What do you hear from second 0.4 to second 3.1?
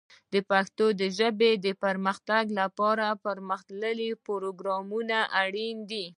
پښتو ژبې د پرمختګ لپاره